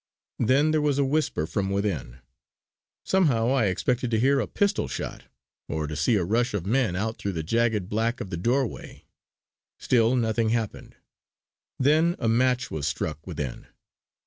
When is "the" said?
7.33-7.43, 8.31-8.35